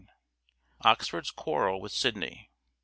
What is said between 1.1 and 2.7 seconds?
quarrel with Sidney.